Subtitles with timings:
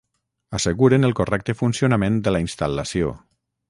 [0.59, 3.17] Asseguren el correcte funcionament de la instal·lació